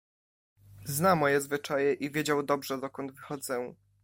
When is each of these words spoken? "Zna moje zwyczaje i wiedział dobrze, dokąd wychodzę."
"Zna 0.85 1.15
moje 1.15 1.41
zwyczaje 1.41 1.93
i 1.93 2.11
wiedział 2.11 2.43
dobrze, 2.43 2.77
dokąd 2.77 3.11
wychodzę." 3.11 3.73